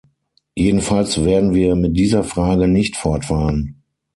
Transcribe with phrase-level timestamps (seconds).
[0.55, 3.83] Jedenfalls werden wir mit dieser Frage nicht fortfahren.